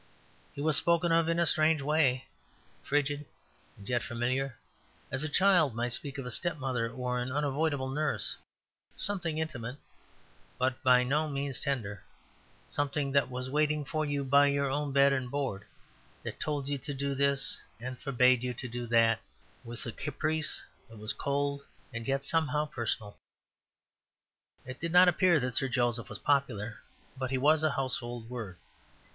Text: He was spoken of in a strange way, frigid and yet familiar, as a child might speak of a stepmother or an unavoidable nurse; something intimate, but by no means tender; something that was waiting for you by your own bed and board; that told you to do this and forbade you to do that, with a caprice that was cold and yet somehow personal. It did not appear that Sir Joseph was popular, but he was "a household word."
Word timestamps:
He 0.53 0.61
was 0.61 0.77
spoken 0.77 1.11
of 1.11 1.29
in 1.29 1.37
a 1.37 1.45
strange 1.45 1.79
way, 1.83 2.25
frigid 2.81 3.23
and 3.77 3.87
yet 3.87 4.01
familiar, 4.01 4.57
as 5.11 5.23
a 5.23 5.29
child 5.29 5.75
might 5.75 5.93
speak 5.93 6.17
of 6.17 6.25
a 6.25 6.31
stepmother 6.31 6.89
or 6.89 7.19
an 7.19 7.31
unavoidable 7.31 7.87
nurse; 7.87 8.35
something 8.97 9.37
intimate, 9.37 9.77
but 10.57 10.81
by 10.81 11.03
no 11.03 11.29
means 11.29 11.59
tender; 11.59 12.03
something 12.67 13.11
that 13.11 13.29
was 13.29 13.47
waiting 13.51 13.85
for 13.85 14.03
you 14.03 14.23
by 14.23 14.47
your 14.47 14.71
own 14.71 14.91
bed 14.91 15.13
and 15.13 15.29
board; 15.29 15.65
that 16.23 16.39
told 16.39 16.67
you 16.67 16.79
to 16.79 16.95
do 16.95 17.13
this 17.13 17.61
and 17.79 17.99
forbade 17.99 18.41
you 18.41 18.55
to 18.55 18.67
do 18.67 18.87
that, 18.87 19.19
with 19.63 19.85
a 19.85 19.91
caprice 19.91 20.63
that 20.89 20.97
was 20.97 21.13
cold 21.13 21.63
and 21.93 22.07
yet 22.07 22.25
somehow 22.25 22.65
personal. 22.65 23.17
It 24.65 24.79
did 24.79 24.91
not 24.93 25.09
appear 25.09 25.39
that 25.39 25.53
Sir 25.53 25.67
Joseph 25.69 26.09
was 26.09 26.17
popular, 26.17 26.81
but 27.17 27.29
he 27.29 27.37
was 27.37 27.61
"a 27.61 27.69
household 27.69 28.31
word." 28.31 28.57